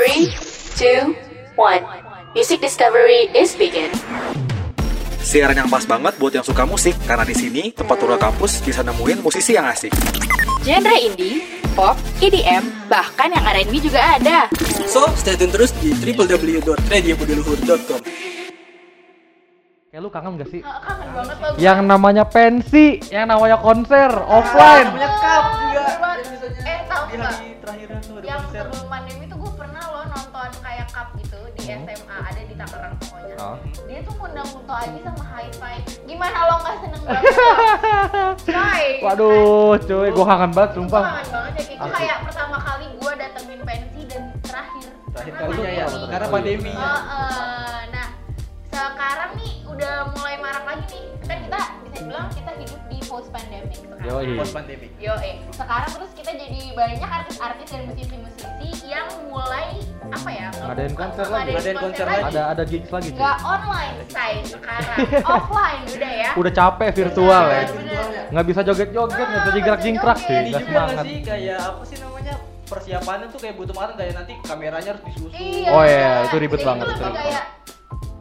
[0.00, 0.32] Three,
[0.74, 1.14] two,
[1.54, 1.84] one.
[2.32, 3.92] Music discovery is begin.
[5.20, 8.80] Siaran yang pas banget buat yang suka musik, karena di sini tempat turun kampus bisa
[8.80, 9.92] nemuin musisi yang asik.
[10.64, 11.44] Genre indie,
[11.76, 14.48] pop, EDM, bahkan yang R&B juga ada.
[14.88, 18.00] So, stay tune terus di www.radiobudiluhur.com
[19.84, 20.62] Kayak lu kangen gak sih?
[20.64, 21.60] kangen banget gue.
[21.60, 24.88] Yang namanya pensi, yang namanya konser, offline.
[24.88, 25.76] Namanya cup juga.
[25.76, 25.92] Yang
[26.62, 27.28] Eh, tahu di nggak?
[27.28, 29.28] hari terakhirnya tuh ada yang sebelum pandemi
[31.72, 33.56] SMA ada di Tangerang pokoknya Oh.
[33.86, 37.34] dia tuh ngundang Kunto Aji sama Hi-Fi gimana lo nggak seneng banget
[38.44, 39.32] coy Waduh,
[39.80, 41.02] cuy, gua kangen banget gue sumpah.
[41.02, 41.96] kangen banget ya itu Asli.
[41.96, 46.06] kayak pertama kali gue datengin pensi dan terakhir Terakhir karena ya, pandemi.
[46.06, 46.72] karena pandemi.
[46.72, 47.49] Oh, eh,
[53.70, 54.38] post pandemic sekarang Yoi.
[54.38, 54.86] Post pandemi.
[54.98, 55.34] Yo, eh.
[55.54, 59.68] Sekarang terus kita jadi banyak artis-artis dan musisi-musisi yang mulai
[60.10, 60.48] apa ya?
[60.50, 61.50] Ngadain konser lagi.
[61.54, 62.24] Ngadain konser lagi.
[62.34, 63.08] Ada ada gigs lagi.
[63.14, 64.96] Nggak online say sekarang,
[65.36, 66.30] offline udah ya.
[66.34, 67.62] Udah capek virtual ya.
[68.30, 70.34] Nggak bisa joget-joget, nggak bisa jingkrak-jingkrak cuy.
[70.34, 72.34] Ini Nggak juga nggak sih kayak apa sih namanya
[72.70, 75.34] persiapannya tuh kayak butuh matang kayak nanti kameranya harus disusun.
[75.34, 75.68] Iya.
[75.74, 77.44] Oh, iya, itu ribet banget, Itu kayak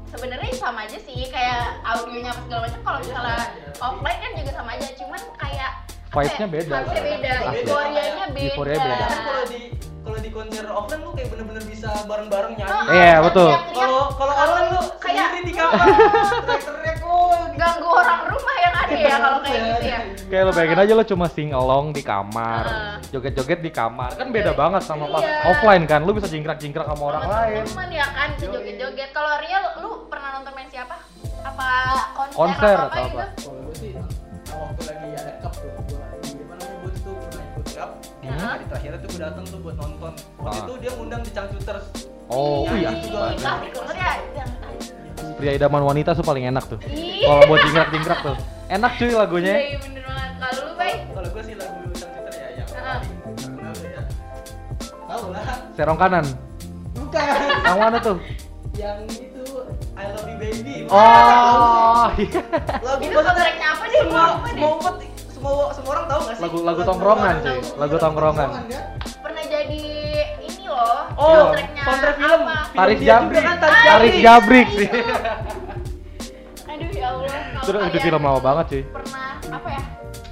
[0.09, 3.39] sebenarnya sama aja sih kayak audionya apa segala macam kalau misalnya
[3.79, 5.71] offline kan juga sama aja cuman kayak
[6.09, 6.73] apa Vibes-nya ya, beda.
[6.75, 9.05] vibes-nya beda euforianya beda Euforianya beda.
[9.05, 9.61] Kan kalau di
[9.99, 12.73] kalau di konser offline lu kayak bener-bener bisa bareng-bareng nyanyi.
[12.73, 13.49] Oh, Iya, dan betul.
[13.69, 18.95] Kalau kalau online lu kayak sendiri di kamar teriak-teriak oh ganggu orang rumah yang ada
[18.95, 22.63] ya kalau kayak gitu ya Kayak lo bayangin aja lo cuma sing along di kamar,
[23.07, 24.13] joget-joget di kamar.
[24.13, 25.41] Kan beda banget sama pas Iya.
[25.47, 26.01] offline kan.
[26.01, 27.63] Lu bisa jingkrak-jingkrak sama orang lain.
[27.65, 29.98] temen ya kan bisa joget-joget kalau Ria lu
[30.39, 30.95] nonton main siapa
[31.43, 31.67] apa
[32.15, 33.25] konser, Konser apa, atau gitu apa?
[33.35, 33.91] Kalau gue sih
[34.49, 37.89] waktu lagi ada cup tuh, gue lagi di mana gue tuh pernah ikut cup.
[38.23, 38.39] Hmm.
[38.39, 40.13] Hari terakhir tuh gue datang tuh buat nonton.
[40.39, 40.63] Waktu Ah.
[40.63, 41.85] itu dia ngundang di Cangcuters.
[42.29, 43.19] Oh Iya, juga.
[43.35, 44.45] Konser ya
[45.35, 46.79] Pria idaman wanita tuh paling enak tuh.
[46.79, 48.35] Kalau buat jingkrak-jingkrak tuh.
[48.69, 49.53] Enak cuy lagunya.
[49.53, 52.99] Iya, iya, bener banget kalau lu bay Kalau gue sih lagu Cangcuter ya yang Ah.
[53.83, 54.01] ya.
[55.03, 55.43] Tahu lah.
[55.75, 56.25] Serong kanan.
[56.95, 57.27] Bukan.
[57.67, 58.17] Yang mana tuh?
[58.79, 59.28] yang itu
[59.99, 60.75] I Love You Baby.
[60.89, 62.41] Oh, iya.
[62.79, 64.95] lagu itu soundtracknya apa deh semua semua umat
[65.29, 66.41] semua semua orang tahu nggak sih?
[66.41, 67.59] Lagu lagu tongkrongan cuy.
[67.75, 68.49] Lagu tongkrongan.
[69.19, 69.83] pernah jadi
[70.41, 72.41] ini loh Oh, soundtrack film.
[72.41, 73.43] Film Tarik jabrik.
[73.43, 74.67] kan, Tarik Jabrik.
[74.71, 74.89] sih.
[76.65, 78.83] aduh ya Allah Itu udah kalian film lama banget cuy.
[78.87, 79.83] pernah apa ya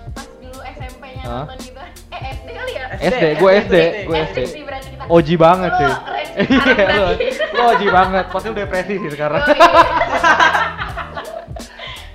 [0.09, 4.61] pas dulu SMP-nya nonton gitu eh SD kali ya SD, gue SD, gue SD sih
[5.07, 5.91] Oji banget sih
[6.38, 7.17] Iya,
[7.57, 8.25] lu oji banget.
[8.28, 9.41] Pasti lu depresi sih sekarang.
[9.44, 9.57] Yoi.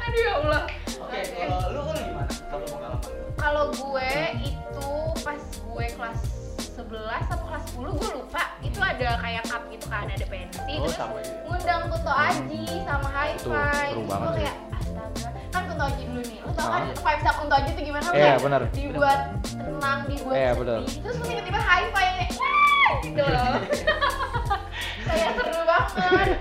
[0.02, 0.62] aduh ya Allah
[1.00, 2.30] Oke, kalau lu kan gimana?
[2.44, 3.30] Kalau pengalaman lu?
[3.34, 4.10] kalau gue
[4.40, 4.88] itu
[5.20, 6.20] pas gue kelas
[6.72, 6.88] 11
[7.26, 10.94] atau kelas 10 gue lupa itu ada kayak cup gitu kan ada pensi Oh, terus
[10.94, 11.32] sama ya.
[11.44, 13.58] ngundang Kunto Aji sama Hi-Fi Itu seru
[13.92, 16.94] terus banget gue kayak astaga kan Kunto Aji dulu nih lo tau kan Ah.
[16.94, 18.60] vibes Kunto Aji tuh gimana Iya, Kayak benar.
[18.70, 19.20] dibuat
[19.50, 20.80] tenang dibuat Iya, sedih benar.
[20.84, 23.52] terus tiba-tiba Hi-Fi yang kayak "Wah!" gitu loh
[25.12, 26.38] kayak seru banget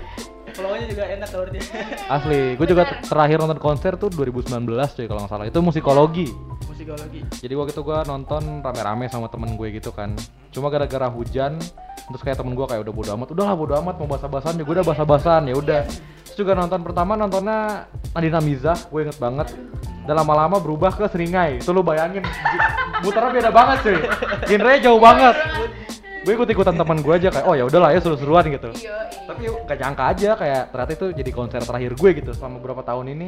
[0.51, 1.63] Flownya juga enak kalau dia.
[2.11, 5.45] Asli, gue juga terakhir nonton konser tuh 2019 cuy kalau nggak salah.
[5.47, 6.27] Itu musikologi.
[6.67, 7.21] Musikologi.
[7.39, 10.11] Jadi waktu itu gue nonton rame-rame sama temen gue gitu kan.
[10.51, 11.55] Cuma gara-gara hujan,
[12.11, 13.27] terus kayak temen gue kayak udah bodo amat.
[13.31, 15.81] Udahlah bodo amat mau basah-basahan juga udah basah-basahan ya udah.
[16.27, 19.55] Terus juga nonton pertama nontonnya Nadina Mizah, gue inget banget.
[20.01, 21.61] Dan lama-lama berubah ke Seringai.
[21.61, 22.25] Itu lu bayangin,
[23.05, 23.99] muternya beda banget cuy.
[24.49, 25.35] Genre jauh banget.
[26.21, 28.69] Gue ikut-ikutan temen gue aja kayak, oh ya udahlah ya seru-seruan gitu.
[28.77, 32.81] iya Tapi gak nyangka aja kayak ternyata itu jadi konser terakhir gue gitu selama beberapa
[32.85, 33.27] tahun ini.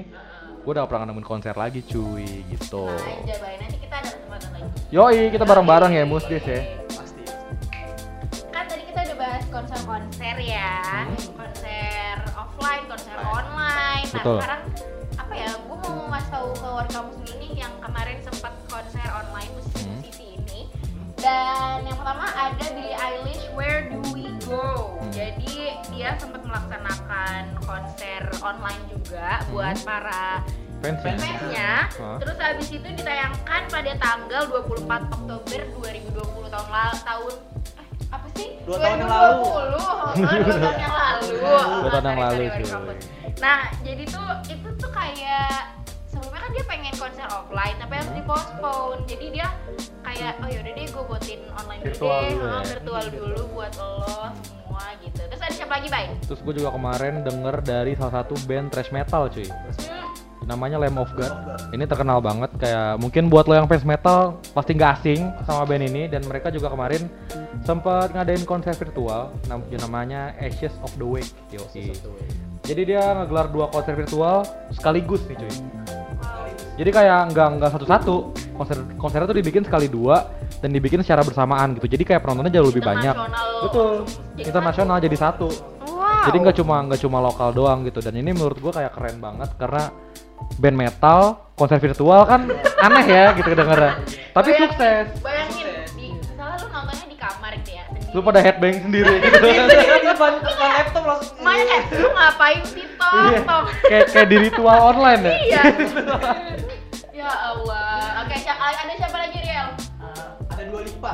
[0.61, 2.85] Gue udah gak pernah nemuin konser lagi cuy gitu.
[2.85, 6.59] nah aja bay nanti kita ada kesempatan lagi Yoi, kita bareng-bareng ya Musdis ya.
[6.87, 7.23] Pasti.
[8.53, 10.71] kan tadi kita udah bahas konser-konser ya
[11.33, 14.37] konser offline konser online nah Betul.
[14.39, 14.61] sekarang
[15.17, 19.49] apa ya gue mau ngasih tahu ke warkamus dulu nih yang kemarin sempat konser online
[19.57, 20.61] musisi-musisi ini
[21.19, 21.72] dan
[22.13, 25.01] pertama ada Billie Eilish Where Do We Go?
[25.09, 30.45] Jadi dia sempat melaksanakan konser online juga buat para
[30.83, 31.15] Fans ya?
[31.15, 31.71] fansnya.
[31.95, 32.17] Hah?
[32.21, 37.33] terus habis itu ditayangkan pada tanggal 24 Oktober 2020 tahun lalu tahun
[37.81, 38.49] eh, apa sih?
[38.61, 39.41] Dua tahun yang lalu.
[39.41, 41.27] 2020 oh, dua tahun yang lalu.
[41.33, 42.93] Dua tahun yang lalu
[43.41, 45.72] nah jadi tuh itu tuh kayak
[46.53, 49.47] dia pengen konser offline tapi harus dipospon jadi dia
[50.05, 52.61] kayak oh yaudah deh gue buatin online dulu Virtual deh dulu oh, ya.
[52.69, 53.93] virtual dulu buat lo
[54.73, 58.33] semua gitu terus ada siapa lagi bay Terus gue juga kemarin denger dari salah satu
[58.49, 59.45] band thrash metal cuy.
[59.45, 61.31] hmm, namanya Lamb of God.
[61.71, 65.83] Ini terkenal banget kayak mungkin buat lo yang fans metal pasti nggak asing sama band
[65.87, 67.07] ini dan mereka juga kemarin
[67.63, 71.31] sempat ngadain konser virtual nam- namanya Ashes of the Wake.
[71.53, 71.95] Yoi.
[72.63, 75.82] Jadi dia ngegelar dua konser virtual sekaligus nih cuy.
[76.73, 78.15] Jadi kayak nggak nggak satu-satu
[78.57, 80.25] konser konsernya tuh dibikin sekali dua
[80.57, 81.85] dan dibikin secara bersamaan gitu.
[81.85, 83.13] Jadi kayak penontonnya jauh lebih banyak.
[83.61, 84.09] Betul.
[84.35, 85.53] Internasional jadi satu.
[85.85, 86.25] Wow.
[86.25, 88.01] Jadi nggak cuma nggak cuma lokal doang gitu.
[88.01, 89.93] Dan ini menurut gua kayak keren banget karena
[90.57, 91.21] band metal
[91.53, 92.49] konser virtual kan
[92.85, 93.93] aneh ya gitu kedengeran.
[94.33, 95.05] Tapi Bayangin- sukses.
[95.21, 97.83] Bayangin di misalnya lu nontonnya di kamar gitu ya.
[97.85, 98.11] sendiri.
[98.11, 99.45] Lu pada headbang sendiri gitu.
[99.45, 99.57] Di
[100.09, 101.37] depan depan laptop langsung.
[101.37, 102.85] Kayak lu ngapain sih?
[103.13, 103.45] Iya.
[103.45, 103.63] Tom?
[103.85, 105.35] kayak kayak di ritual online ya.
[105.37, 105.61] Iya.
[110.83, 111.13] ada dua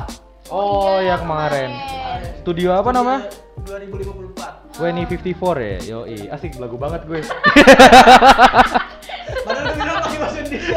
[0.50, 1.70] Oh, iya, ya kemarin.
[1.70, 2.30] kemarin.
[2.42, 3.22] Studio apa namanya?
[3.60, 4.80] 2054.
[4.80, 7.20] Weni 54 ya, yoi Asik, lagu banget gue
[9.40, 10.74] Padahal udah bilang pakai bahasa Indonesia.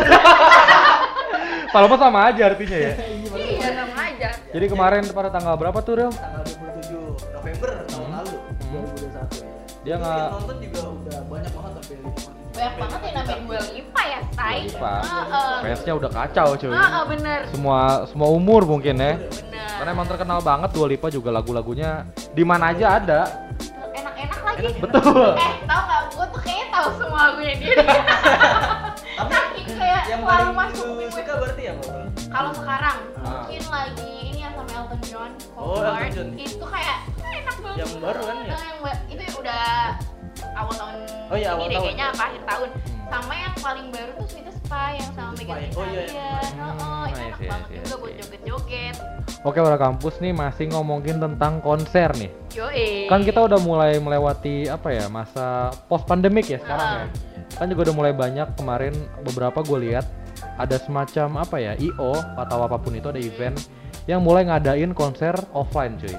[1.66, 2.94] Kalau apa sama aja artinya ya
[3.34, 4.30] Iya, sama aja.
[4.52, 6.12] Jadi kemarin pada tanggal berapa tuh, Rel?
[6.12, 8.14] Tanggal 27 November tahun Hmm.
[8.14, 8.84] lalu Hmm.
[8.94, 9.50] 2021 ya.
[9.82, 12.12] Dia nggak- nonton juga udah banyak banget sampai 5
[12.54, 13.00] Banyak banget
[14.46, 14.76] ya.
[14.76, 15.54] Pak Heeh.
[15.64, 17.40] Fansnya udah kacau cuy Heeh, bener.
[17.50, 19.68] Semua semua umur mungkin ya Bener.
[19.74, 23.22] Karena emang terkenal banget Dua Lipa juga lagu-lagunya di mana aja ada
[23.90, 24.66] enak-enak lagi.
[24.78, 25.30] Betul.
[25.36, 26.02] Eh, tau gak?
[26.10, 27.76] Gue tuh kayaknya tahu semua lagunya dia.
[29.16, 31.94] Tapi kayak yang selalu masuk suka berarti apa?
[32.28, 33.30] Kalau sekarang Ah.
[33.46, 36.10] mungkin lagi ini yang sama Elton John, Oh, Elton.
[36.12, 36.28] John.
[36.36, 37.78] Itu kayak enak banget.
[37.80, 38.56] Yang baru kan ya?
[38.58, 38.78] Yang
[39.10, 39.64] itu udah
[40.54, 41.84] awal tahun Oh iya, ini awal deh tahun.
[41.86, 42.70] kayaknya apa akhir tahun.
[45.46, 46.30] Oh, iya, iya.
[46.56, 48.96] Hmm, itu enak banget buat joget-joget.
[49.44, 53.12] Oke, Wara Kampus nih masih ngomongin tentang konser nih Yoi.
[53.12, 56.96] Kan kita udah mulai melewati apa ya masa post pandemik ya sekarang Ah.
[57.04, 57.08] ya.
[57.60, 60.08] Kan juga udah mulai banyak kemarin beberapa gue lihat
[60.56, 63.60] ada semacam apa ya IO atau apa pun itu ada event
[64.08, 66.16] yang mulai ngadain konser offline cuy.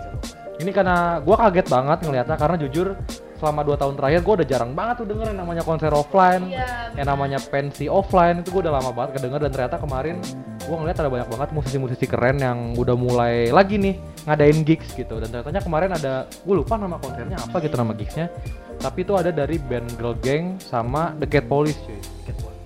[0.61, 2.95] Ini karena gue kaget banget ngelihatnya karena jujur
[3.35, 7.09] selama 2 tahun terakhir gue udah jarang banget tuh dengerin namanya konser offline Iya, yang
[7.09, 9.41] namanya pensi offline itu gue udah lama banget kedenger.
[9.43, 10.17] Dan ternyata kemarin
[10.59, 13.95] gue ngeliat ada banyak banget musisi-musisi keren yang udah mulai lagi nih
[14.25, 15.19] ngadain gigs gitu.
[15.19, 18.31] Dan ternyata kemarin ada gue lupa nama konsernya apa gitu nama gigsnya.
[18.75, 21.99] Tapi itu ada dari band Girl Gang sama The Cat Police cuy.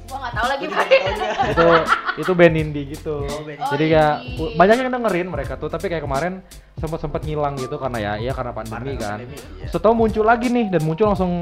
[0.09, 0.65] Gua nggak tahu lagi
[1.53, 1.67] itu
[2.25, 3.29] itu band indie gitu.
[3.29, 3.73] Oh, band indie.
[3.77, 5.69] jadi kayak Oh, banyak yang dengerin mereka tuh.
[5.69, 6.41] Tapi kayak kemarin
[6.79, 9.19] sempet sempet ngilang gitu karena ya ya karena pandemi Karena kan.
[9.21, 9.67] pandemi, iya.
[9.71, 11.33] setelah muncul lagi nih dan muncul langsung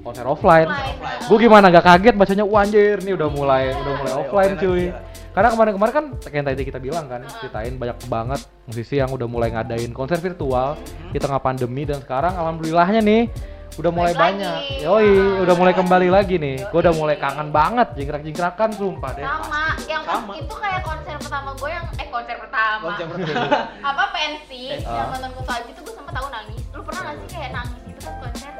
[0.00, 0.68] konser offline.
[0.70, 1.26] Offline.
[1.28, 2.14] gue gimana gak kaget?
[2.16, 4.84] Bacanya wah anjir nih udah mulai udah mulai offline cuy.
[5.30, 9.30] karena kemarin-kemarin kan kayak yang tadi kita bilang kan ceritain banyak banget musisi yang udah
[9.30, 10.74] mulai ngadain konser virtual
[11.14, 13.30] di tengah pandemi dan sekarang alhamdulillahnya nih
[13.72, 14.76] udah mulai Balik banyak lagi.
[14.82, 15.42] yoi Ah.
[15.42, 20.02] udah mulai kembali lagi nih gue udah mulai kangen banget jingkrak-jingkrakan sumpah deh sama yang
[20.02, 20.32] Sama.
[20.34, 23.46] itu kayak konser pertama gue yang eh konser pertama Konser pertama.
[23.88, 24.84] apa pensi Pensi.
[24.84, 25.14] yang Ah.
[25.14, 28.00] nonton Kutu Aji tuh gue sempet tahu nangis lu pernah gak sih kayak nangis gitu
[28.02, 28.52] kan konser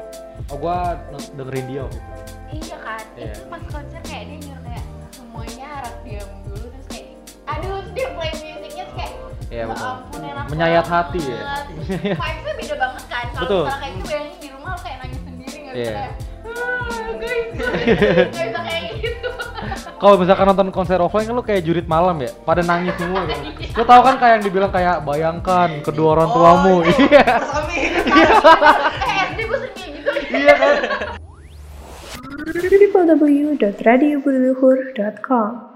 [0.47, 0.77] oh gue
[1.33, 2.11] dengerin dia waktu itu.
[2.53, 3.31] iya kan Iya.
[3.31, 7.05] itu pas konser kayak dia nyuruh kayak semuanya harap diam dulu terus kayak
[7.45, 9.13] aduh dia play musiknya terus kayak
[9.51, 9.83] Iya, ya betul.
[9.85, 11.41] ampun enak Menyayat banget." hati ya.
[12.15, 14.39] vibesnya beda banget kan kalau kayak gitu bayangin
[15.71, 15.91] Iya.
[15.91, 16.11] kayak
[16.43, 17.71] "Ah, guys nggak
[18.27, 19.29] bisa kayak gitu
[19.95, 23.37] Kalau misalkan nonton konser offline kan lu kayak jurit malam ya, pada nangis semua kan.
[23.53, 26.75] Lu tahu kan kayak yang dibilang kayak bayangkan kedua orang tuamu.
[26.81, 27.21] Oh, Iya.
[28.97, 30.73] Eh SD gue sering kayak gitu Iya kan?
[32.91, 35.70] www.radiobuluhur.com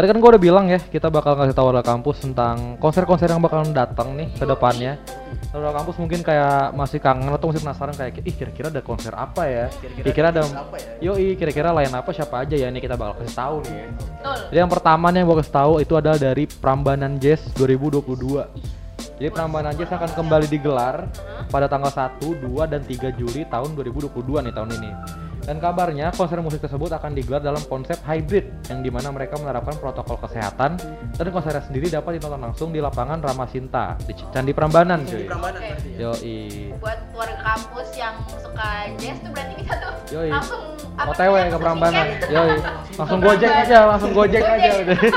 [0.00, 3.44] Tadi kan gue udah bilang ya, kita bakal ngasih tahu warga kampus tentang konser-konser yang
[3.44, 4.96] bakalan datang nih ke depannya.
[5.52, 9.44] Warga kampus mungkin kayak masih kangen atau masih penasaran kayak, ih kira-kira ada konser apa
[9.44, 9.68] ya?
[10.00, 11.12] Kira-kira ada, apa ya?
[11.12, 12.72] yoi kira-kira lain apa siapa aja ya?
[12.72, 13.86] Ini kita bakal kasih tahu nih ya.
[14.48, 18.00] Jadi yang pertama nih yang gue kasih tahu itu adalah dari Prambanan Jazz 2022.
[19.20, 21.12] Jadi Prambanan Jazz akan kembali digelar
[21.52, 25.19] pada tanggal 1, 2, dan 3 Juli tahun 2022 nih tahun ini.
[25.50, 29.74] Dan kabarnya konser musik tersebut akan digelar dalam konsep hybrid yang di mana mereka menerapkan
[29.82, 30.78] protokol kesehatan
[31.10, 35.24] dan konsernya sendiri dapat ditonton langsung di lapangan Ramasinta di Candi Prambanan Di cuy.
[35.26, 35.74] Prambanan ya.
[36.06, 36.70] Yoi.
[36.78, 40.30] buat warga kampus yang suka jazz tuh berarti bisa tuh Yoi.
[40.30, 40.62] langsung
[40.94, 42.06] apa OTW ke Prambanan.
[42.14, 42.30] tiket.
[42.30, 42.54] Yoi.
[42.94, 44.98] Langsung gojek aja, langsung gojek aja udah.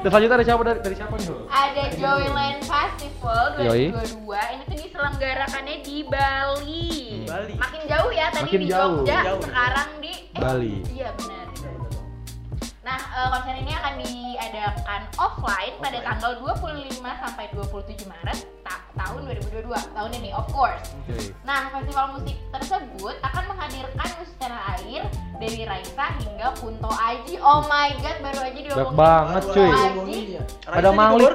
[0.00, 1.28] Dan selanjutnya dari siapa dari, dari siapa nih?
[1.54, 3.94] Ada Joyland Festival Yoi.
[3.94, 6.99] 2022 ini tuh diselenggarakannya di Bali.
[7.40, 7.54] Bali.
[7.56, 8.96] Makin jauh ya tadi Makin di jauh.
[9.00, 9.40] Jogja, Jauh.
[9.40, 10.74] sekarang di eh, Bali.
[10.92, 11.46] Iya benar.
[12.80, 16.04] Nah, eh, konser ini akan diadakan offline pada Offline.
[16.04, 18.38] tanggal 25 sampai 27 Maret
[18.70, 19.50] ta- tahun 2022.
[19.66, 20.82] 2022 tahun ini, of course.
[21.00, 21.34] Oke.
[21.42, 25.02] Nah, festival musik tersebut akan menghadirkan musisi tanah air
[25.36, 27.34] dari Raisa hingga Kunto Aji.
[27.36, 28.94] Oh my god, baru aja Banyak diomongin.
[28.94, 29.70] banget Baru cuy.
[29.70, 30.20] Aji.
[30.30, 30.42] ya.
[30.68, 31.28] Ada Malik.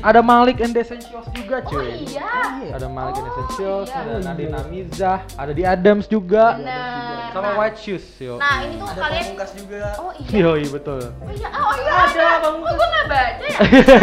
[0.00, 1.88] Ada Malik and Essentials juga Oh cuy.
[2.02, 2.32] iya.
[2.72, 3.98] Ada Malik and the Oh, Essentials, iya.
[3.98, 6.56] ada Nadine Amizah, ada di Adams juga.
[6.56, 7.30] Bener.
[7.32, 8.36] Sama Nah, White Shoes, yo.
[8.36, 9.24] Nah, ini tuh Ada kalian
[9.54, 9.82] juga.
[9.96, 10.28] Oh iya.
[10.38, 11.00] Yoi, betul.
[11.00, 12.46] Oh iya, oh iya Ada, ada.
[12.46, 13.58] Oh, gue nggak baca ya.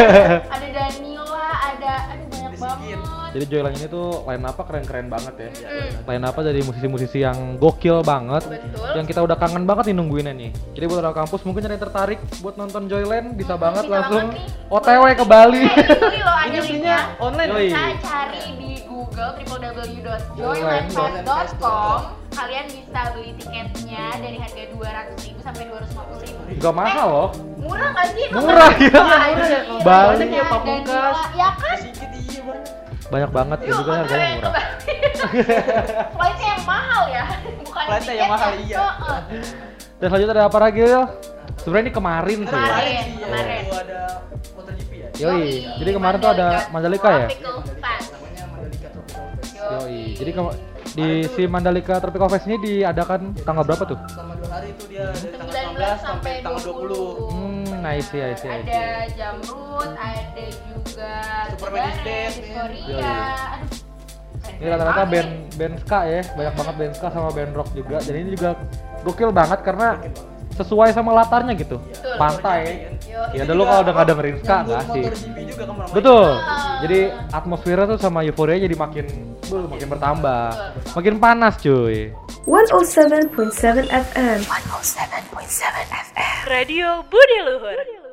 [0.56, 2.26] ada Danila, ada, banyak Ada
[2.60, 3.00] Sigit.
[3.30, 5.50] Jadi Joyland ini tuh line apa keren-keren banget ya.
[5.62, 8.42] Mm, Line apa dari musisi-musisi yang gokil banget.
[8.44, 8.86] betul.
[8.94, 10.50] Yang kita udah kangen banget nih nungguinnya nih.
[10.74, 13.94] Jadi buat orang kampus mungkin ada yang tertarik buat nonton Joyland bisa Hmm, banget bisa
[13.96, 14.70] langsung banget.
[14.70, 15.62] OTW ke Bali.
[15.62, 16.98] Eh, ini loh ada linknya.
[17.18, 17.50] online.
[17.66, 22.00] Bisa cari di Google www.joylandfest.com.
[22.30, 26.56] Kalian bisa beli tiketnya dari harga 200.000 sampai 250.000.
[26.56, 27.30] Juga mahal loh.
[27.60, 28.26] Murah nggak sih?
[28.32, 28.90] Murah, ya.
[28.96, 29.60] Murah ya.
[29.82, 31.18] Banyak ya, Pamungkas.
[31.36, 31.78] Ya kan?
[33.10, 33.18] Iya.
[33.18, 34.54] Banyak banget ya Yuk, juga harganya murah.
[36.16, 37.26] Flightnya yang mahal ya,
[37.66, 38.78] bukan Flightnya yang mahal, iya.
[38.78, 39.20] Heeh.
[40.00, 40.82] Dan selanjutnya ada apa lagi?
[41.60, 42.70] Sebenarnya ini kemarin sih ya.
[42.70, 43.02] Kemarin.
[43.04, 43.28] sih ya.
[43.28, 43.62] kemarin.
[43.66, 44.00] Itu ada
[44.56, 45.10] MotoGP ya.
[45.20, 45.50] Yoi.
[45.82, 47.28] Jadi kemarin tuh ada Mandalika ya?
[49.60, 50.02] Yoi.
[50.16, 50.32] Jadi
[50.90, 53.98] di si Mandalika Tropical Fest ini diadakan tanggal berapa tuh?
[54.10, 57.39] Selama dua hari itu dia dari tanggal 19 19 sampai tanggal 20.
[57.80, 58.76] Hmm, I see, I see, I see.
[58.76, 61.16] Ada Jamrut, ada juga
[61.56, 62.28] Super Korea.
[62.92, 63.00] Yoi.
[63.00, 64.60] Aduh.
[64.60, 68.04] Ini rata-rata band band ska ya, banyak banget band ska sama band rock juga.
[68.04, 68.60] Dan ini juga
[69.08, 69.96] gokil banget karena
[70.60, 71.80] sesuai sama latarnya gitu.
[71.80, 72.16] Betul.
[72.20, 72.92] Pantai.
[73.08, 75.34] Yo, Ya Itu dulu juga kalau udah nggak dengerin ska nyambung nggak sih.
[75.96, 76.28] Betul.
[76.36, 76.80] Ah.
[76.84, 77.00] Jadi
[77.32, 79.06] atmosfernya tuh sama euforia jadi makin
[79.48, 80.44] beuh, makin bertambah.
[80.96, 82.12] Makin panas cuy.
[82.44, 84.40] 107.7 FM.
[86.50, 88.09] Radio Budi Luhur.